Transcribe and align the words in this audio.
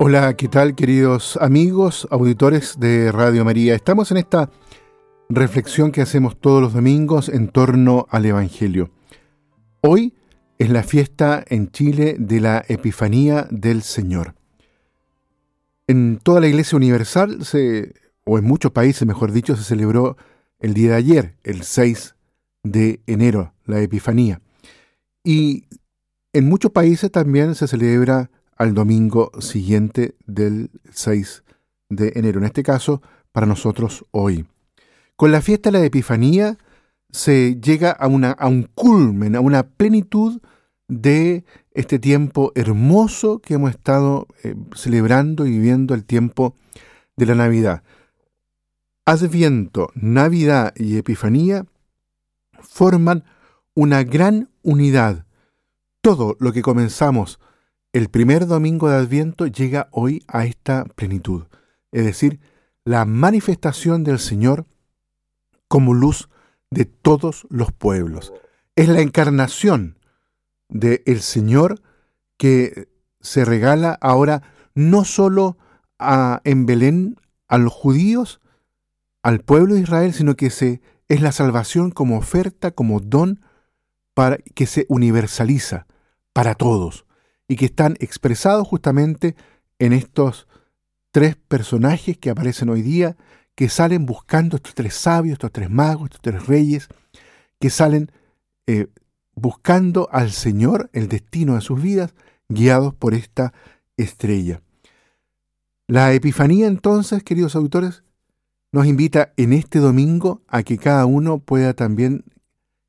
Hola, 0.00 0.36
¿qué 0.36 0.46
tal 0.46 0.76
queridos 0.76 1.36
amigos, 1.40 2.06
auditores 2.12 2.78
de 2.78 3.10
Radio 3.10 3.44
María? 3.44 3.74
Estamos 3.74 4.12
en 4.12 4.18
esta 4.18 4.48
reflexión 5.28 5.90
que 5.90 6.02
hacemos 6.02 6.40
todos 6.40 6.62
los 6.62 6.72
domingos 6.72 7.28
en 7.28 7.48
torno 7.48 8.06
al 8.08 8.24
Evangelio. 8.24 8.92
Hoy 9.80 10.14
es 10.56 10.70
la 10.70 10.84
fiesta 10.84 11.42
en 11.48 11.72
Chile 11.72 12.14
de 12.16 12.40
la 12.40 12.64
Epifanía 12.68 13.48
del 13.50 13.82
Señor. 13.82 14.36
En 15.88 16.20
toda 16.22 16.40
la 16.40 16.46
Iglesia 16.46 16.76
Universal, 16.76 17.44
se, 17.44 17.92
o 18.24 18.38
en 18.38 18.44
muchos 18.44 18.70
países, 18.70 19.04
mejor 19.04 19.32
dicho, 19.32 19.56
se 19.56 19.64
celebró 19.64 20.16
el 20.60 20.74
día 20.74 20.90
de 20.90 20.96
ayer, 20.96 21.34
el 21.42 21.64
6 21.64 22.14
de 22.62 23.00
enero, 23.08 23.52
la 23.64 23.80
Epifanía. 23.80 24.40
Y 25.24 25.64
en 26.32 26.48
muchos 26.48 26.70
países 26.70 27.10
también 27.10 27.56
se 27.56 27.66
celebra 27.66 28.30
al 28.58 28.74
domingo 28.74 29.30
siguiente 29.38 30.16
del 30.26 30.70
6 30.90 31.44
de 31.88 32.12
enero. 32.16 32.40
En 32.40 32.44
este 32.44 32.62
caso, 32.62 33.00
para 33.32 33.46
nosotros 33.46 34.04
hoy. 34.10 34.46
Con 35.16 35.32
la 35.32 35.40
fiesta 35.40 35.70
de 35.70 35.78
la 35.78 35.84
Epifanía 35.84 36.58
se 37.10 37.58
llega 37.60 37.92
a, 37.92 38.08
un 38.08 38.68
culmen, 38.74 39.36
a 39.36 39.40
una 39.40 39.62
plenitud 39.62 40.42
de 40.88 41.44
este 41.72 41.98
tiempo 41.98 42.52
hermoso 42.54 43.38
que 43.38 43.54
hemos 43.54 43.70
estado 43.70 44.26
eh, 44.42 44.54
celebrando 44.74 45.46
y 45.46 45.50
viviendo 45.50 45.94
el 45.94 46.04
tiempo 46.04 46.54
de 47.16 47.26
la 47.26 47.34
Navidad. 47.34 47.82
Adviento, 49.04 49.90
Navidad 49.94 50.74
y 50.76 50.98
Epifanía 50.98 51.64
forman 52.60 53.24
una 53.74 54.02
gran 54.02 54.50
unidad. 54.62 55.24
Todo 56.00 56.36
lo 56.40 56.52
que 56.52 56.62
comenzamos 56.62 57.38
el 57.92 58.08
primer 58.10 58.46
domingo 58.46 58.88
de 58.88 58.96
Adviento 58.96 59.46
llega 59.46 59.88
hoy 59.92 60.22
a 60.28 60.44
esta 60.44 60.84
plenitud, 60.84 61.46
es 61.90 62.04
decir, 62.04 62.40
la 62.84 63.04
manifestación 63.04 64.04
del 64.04 64.18
Señor 64.18 64.66
como 65.68 65.94
luz 65.94 66.28
de 66.70 66.84
todos 66.84 67.46
los 67.50 67.72
pueblos. 67.72 68.32
Es 68.76 68.88
la 68.88 69.00
encarnación 69.00 69.98
del 70.68 71.20
Señor 71.20 71.80
que 72.36 72.88
se 73.20 73.44
regala 73.44 73.98
ahora 74.00 74.42
no 74.74 75.04
solo 75.04 75.56
a, 75.98 76.40
en 76.44 76.66
Belén 76.66 77.16
a 77.48 77.58
los 77.58 77.72
judíos, 77.72 78.40
al 79.22 79.40
pueblo 79.40 79.74
de 79.74 79.80
Israel, 79.80 80.12
sino 80.12 80.36
que 80.36 80.50
se, 80.50 80.80
es 81.08 81.22
la 81.22 81.32
salvación 81.32 81.90
como 81.90 82.18
oferta, 82.18 82.70
como 82.70 83.00
don, 83.00 83.40
para, 84.14 84.36
que 84.38 84.66
se 84.66 84.86
universaliza 84.88 85.86
para 86.32 86.54
todos 86.54 87.07
y 87.48 87.56
que 87.56 87.64
están 87.64 87.96
expresados 87.98 88.68
justamente 88.68 89.34
en 89.78 89.92
estos 89.92 90.46
tres 91.10 91.36
personajes 91.36 92.18
que 92.18 92.30
aparecen 92.30 92.68
hoy 92.68 92.82
día, 92.82 93.16
que 93.54 93.68
salen 93.68 94.06
buscando 94.06 94.56
estos 94.56 94.74
tres 94.74 94.94
sabios, 94.94 95.32
estos 95.32 95.50
tres 95.50 95.70
magos, 95.70 96.04
estos 96.04 96.20
tres 96.20 96.46
reyes, 96.46 96.88
que 97.58 97.70
salen 97.70 98.12
eh, 98.66 98.88
buscando 99.34 100.08
al 100.12 100.30
Señor, 100.30 100.90
el 100.92 101.08
destino 101.08 101.54
de 101.54 101.62
sus 101.62 101.80
vidas, 101.80 102.14
guiados 102.48 102.94
por 102.94 103.14
esta 103.14 103.52
estrella. 103.96 104.60
La 105.86 106.12
Epifanía 106.12 106.66
entonces, 106.66 107.22
queridos 107.22 107.56
auditores, 107.56 108.02
nos 108.72 108.86
invita 108.86 109.32
en 109.36 109.54
este 109.54 109.78
domingo 109.78 110.42
a 110.46 110.62
que 110.62 110.76
cada 110.76 111.06
uno 111.06 111.38
pueda 111.38 111.72
también 111.72 112.24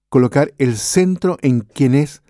colocar 0.09 0.53
el 0.57 0.75
centro 0.75 1.38
en 1.41 1.61
quien 1.61 1.95
es 1.95 2.21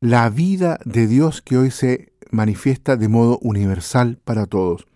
la 0.00 0.30
vida 0.30 0.78
de 0.84 1.06
Dios 1.06 1.42
que 1.42 1.56
hoy 1.56 1.70
se 1.70 2.12
manifiesta 2.30 2.96
de 2.96 3.08
modo 3.08 3.38
universal 3.42 4.18
para 4.24 4.46
todos, 4.46 4.86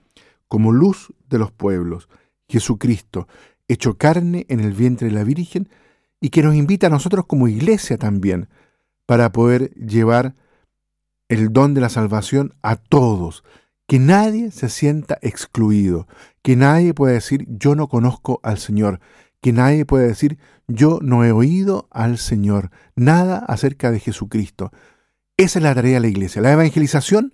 como 0.47 0.71
luz 0.72 1.12
de 1.28 1.38
los 1.38 1.50
pueblos, 1.50 2.09
Jesucristo, 2.49 3.26
hecho 3.66 3.97
carne 3.99 4.47
en 4.49 4.60
el 4.60 4.72
vientre 4.75 5.09
de 5.09 5.15
la 5.15 5.25
Virgen, 5.25 5.69
y 6.21 6.28
que 6.31 6.43
nos 6.43 6.54
invita 6.54 6.87
a 6.87 6.91
nosotros 6.91 7.26
como 7.26 7.49
iglesia 7.49 7.99
también, 7.99 8.49
para 9.06 9.32
poder 9.32 9.75
llevar 9.75 10.34
el 11.28 11.53
don 11.53 11.75
de 11.75 11.81
la 11.81 11.88
salvación 11.88 12.55
a 12.62 12.76
todos, 12.76 13.43
que 13.88 13.99
nadie 13.99 14.53
se 14.53 14.69
sienta 14.69 15.19
excluido, 15.21 16.06
que 16.43 16.55
nadie 16.55 16.94
pueda 16.94 17.15
decir 17.15 17.47
yo 17.49 17.75
no 17.75 17.88
conozco 17.88 18.38
al 18.44 18.59
Señor, 18.59 19.00
que 19.41 19.53
nadie 19.53 19.84
pueda 19.84 20.06
decir 20.06 20.38
yo 20.69 21.00
no 21.03 21.25
he 21.25 21.32
oído 21.32 21.88
al 21.91 22.19
Señor, 22.19 22.71
nada 22.94 23.38
acerca 23.38 23.91
de 23.91 23.99
Jesucristo, 23.99 24.71
esa 25.42 25.58
es 25.58 25.62
la 25.62 25.75
tarea 25.75 25.94
de 25.94 26.00
la 26.00 26.08
iglesia. 26.08 26.42
La 26.42 26.53
evangelización 26.53 27.32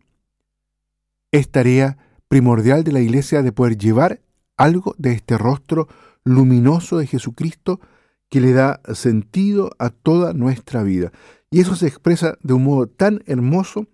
es 1.30 1.50
tarea 1.50 1.98
primordial 2.28 2.84
de 2.84 2.92
la 2.92 3.00
iglesia 3.00 3.42
de 3.42 3.52
poder 3.52 3.76
llevar 3.76 4.20
algo 4.56 4.94
de 4.98 5.12
este 5.12 5.38
rostro 5.38 5.88
luminoso 6.24 6.98
de 6.98 7.06
Jesucristo 7.06 7.80
que 8.28 8.41
le 8.41 8.52
da 8.52 8.80
sentido 8.94 9.70
a 9.78 9.91
toda 9.91 10.34
nuestra 10.34 10.82
vida. 10.82 11.12
Y 11.50 11.60
eso 11.60 11.76
se 11.76 11.86
expresa 11.86 12.36
de 12.42 12.54
un 12.54 12.64
modo 12.64 12.86
tan 12.86 13.22
hermoso 13.26 13.86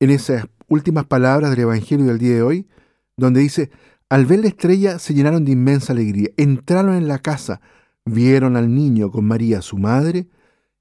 en 0.00 0.10
esas 0.10 0.46
últimas 0.68 1.06
palabras 1.06 1.50
del 1.50 1.60
Evangelio 1.60 2.06
del 2.06 2.18
día 2.18 2.34
de 2.34 2.42
hoy, 2.42 2.68
donde 3.16 3.40
dice, 3.40 3.70
al 4.10 4.26
ver 4.26 4.40
la 4.40 4.48
estrella 4.48 4.98
se 4.98 5.14
llenaron 5.14 5.44
de 5.44 5.52
inmensa 5.52 5.92
alegría, 5.92 6.28
entraron 6.36 6.94
en 6.96 7.08
la 7.08 7.20
casa, 7.20 7.60
vieron 8.04 8.56
al 8.56 8.74
niño 8.74 9.10
con 9.10 9.24
María 9.24 9.62
su 9.62 9.78
madre, 9.78 10.28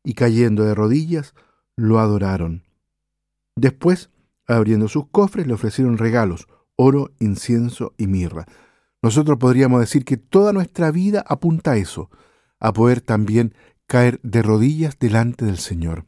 y 0.03 0.13
cayendo 0.13 0.63
de 0.63 0.75
rodillas, 0.75 1.33
lo 1.75 1.99
adoraron. 1.99 2.63
Después, 3.55 4.09
abriendo 4.47 4.87
sus 4.87 5.07
cofres, 5.07 5.47
le 5.47 5.53
ofrecieron 5.53 5.97
regalos, 5.97 6.47
oro, 6.75 7.11
incienso 7.19 7.93
y 7.97 8.07
mirra. 8.07 8.45
Nosotros 9.01 9.37
podríamos 9.37 9.79
decir 9.79 10.03
que 10.03 10.17
toda 10.17 10.51
nuestra 10.51 10.91
vida 10.91 11.23
apunta 11.27 11.71
a 11.71 11.77
eso, 11.77 12.09
a 12.59 12.73
poder 12.73 13.01
también 13.01 13.53
caer 13.87 14.19
de 14.23 14.41
rodillas 14.41 14.97
delante 14.99 15.45
del 15.45 15.57
Señor. 15.57 16.05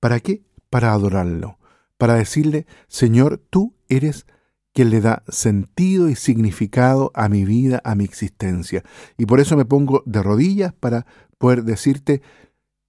¿Para 0.00 0.20
qué? 0.20 0.42
Para 0.70 0.92
adorarlo, 0.92 1.58
para 1.98 2.14
decirle, 2.14 2.66
Señor, 2.88 3.38
tú 3.50 3.74
eres 3.88 4.26
quien 4.72 4.90
le 4.90 5.00
da 5.00 5.22
sentido 5.28 6.08
y 6.08 6.14
significado 6.14 7.10
a 7.14 7.28
mi 7.28 7.44
vida, 7.44 7.82
a 7.84 7.94
mi 7.94 8.04
existencia. 8.04 8.82
Y 9.18 9.26
por 9.26 9.38
eso 9.38 9.56
me 9.56 9.66
pongo 9.66 10.02
de 10.06 10.22
rodillas 10.22 10.72
para 10.72 11.06
poder 11.38 11.64
decirte 11.64 12.22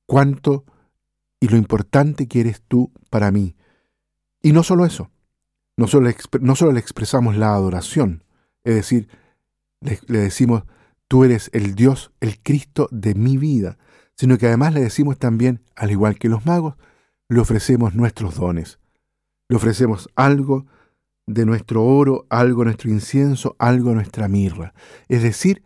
cuánto 0.05 0.63
y 1.43 1.49
lo 1.49 1.57
importante 1.57 2.29
que 2.29 2.39
eres 2.39 2.61
tú 2.65 2.93
para 3.09 3.29
mí. 3.29 3.57
Y 4.41 4.53
no 4.53 4.63
solo 4.63 4.85
eso, 4.85 5.11
no 5.75 5.87
solo, 5.87 6.09
no 6.39 6.55
solo 6.55 6.71
le 6.71 6.79
expresamos 6.79 7.35
la 7.35 7.53
adoración, 7.53 8.23
es 8.63 8.75
decir, 8.75 9.09
le, 9.81 9.99
le 10.07 10.19
decimos, 10.19 10.63
tú 11.09 11.25
eres 11.25 11.49
el 11.51 11.75
Dios, 11.75 12.13
el 12.21 12.39
Cristo 12.41 12.87
de 12.91 13.13
mi 13.13 13.35
vida, 13.35 13.77
sino 14.15 14.37
que 14.37 14.47
además 14.47 14.73
le 14.73 14.79
decimos 14.79 15.19
también, 15.19 15.59
al 15.75 15.91
igual 15.91 16.17
que 16.17 16.29
los 16.29 16.45
magos, 16.45 16.75
le 17.27 17.41
ofrecemos 17.41 17.93
nuestros 17.93 18.35
dones. 18.35 18.79
Le 19.49 19.57
ofrecemos 19.57 20.07
algo 20.15 20.65
de 21.27 21.45
nuestro 21.45 21.83
oro, 21.83 22.25
algo 22.29 22.61
de 22.61 22.67
nuestro 22.67 22.89
incienso, 22.89 23.57
algo 23.59 23.89
de 23.89 23.95
nuestra 23.95 24.29
mirra. 24.29 24.73
Es 25.09 25.23
decir, 25.23 25.61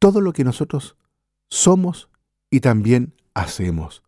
todo 0.00 0.20
lo 0.20 0.32
que 0.32 0.42
nosotros 0.42 0.96
somos 1.48 2.10
y 2.50 2.58
también 2.58 3.14
hacemos. 3.34 4.03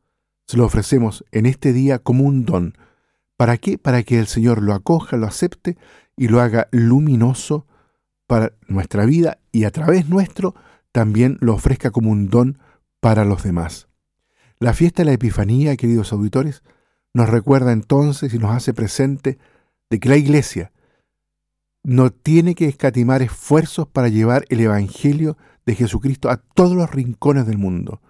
Se 0.47 0.57
lo 0.57 0.65
ofrecemos 0.65 1.25
en 1.33 1.47
este 1.47 1.73
día 1.73 1.99
como 1.99 2.25
un 2.25 2.45
don. 2.45 2.79
¿Para 3.37 3.59
qué? 3.59 3.79
Para 3.79 4.03
que 4.05 4.19
el 4.19 4.29
Señor 4.29 4.63
lo 4.63 4.75
acoja, 4.75 5.17
lo 5.17 5.27
acepte 5.27 5.77
y 6.17 6.29
lo 6.29 6.41
haga 6.41 6.69
luminoso 6.71 7.67
para 8.27 8.53
nuestra 8.69 9.05
vida 9.05 9.39
y 9.53 9.65
a 9.65 9.71
través 9.71 10.09
nuestro 10.09 10.55
también 10.93 11.37
lo 11.41 11.55
ofrezca 11.55 11.91
como 11.91 12.11
un 12.11 12.29
don 12.29 12.59
para 13.01 13.25
los 13.25 13.43
demás. 13.43 13.89
La 14.59 14.73
fiesta 14.73 15.03
de 15.03 15.07
la 15.07 15.13
Epifanía, 15.13 15.77
queridos 15.77 16.13
auditores, 16.13 16.63
nos 17.13 17.29
recuerda 17.29 17.73
entonces 17.73 18.33
y 18.33 18.39
nos 18.39 18.55
hace 18.55 18.73
presente 18.73 19.39
de 19.91 20.01
que 20.01 20.09
la 20.09 20.17
Iglesia 20.17 20.73
no 21.83 22.11
tiene 22.11 22.55
que 22.55 22.67
escatimar 22.67 23.23
esfuerzos 23.23 23.87
para 23.89 24.09
llevar 24.09 24.45
el 24.49 24.61
Evangelio 24.61 25.37
de 25.67 25.75
Jesucristo 25.75 26.31
a 26.31 26.39
todos 26.39 26.75
los 26.75 26.91
rincones 26.91 27.47
del 27.47 27.59
mundo, 27.59 28.01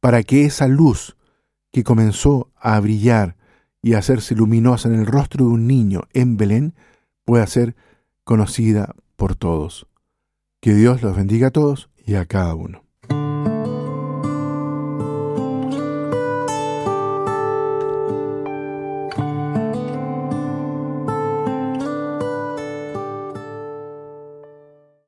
para 0.00 0.22
que 0.22 0.44
esa 0.44 0.68
luz 0.68 1.15
que 1.76 1.84
comenzó 1.84 2.50
a 2.58 2.80
brillar 2.80 3.36
y 3.82 3.92
a 3.92 3.98
hacerse 3.98 4.34
luminosa 4.34 4.88
en 4.88 4.94
el 4.94 5.04
rostro 5.04 5.44
de 5.44 5.50
un 5.50 5.66
niño 5.66 6.04
en 6.14 6.38
Belén, 6.38 6.74
pueda 7.26 7.46
ser 7.46 7.76
conocida 8.24 8.94
por 9.16 9.36
todos. 9.36 9.86
Que 10.62 10.72
Dios 10.72 11.02
los 11.02 11.14
bendiga 11.14 11.48
a 11.48 11.50
todos 11.50 11.90
y 12.02 12.14
a 12.14 12.24
cada 12.24 12.54
uno. 12.54 12.85